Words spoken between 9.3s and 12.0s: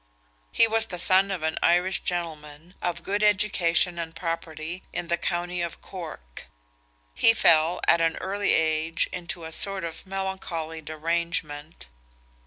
a sort of melancholy derangement.